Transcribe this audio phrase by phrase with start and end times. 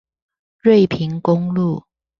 [0.63, 1.83] 瑞平公路